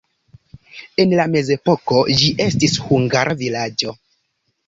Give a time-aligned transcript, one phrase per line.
[1.03, 3.93] En la mezepoko ĝi estis hungara vilaĝo.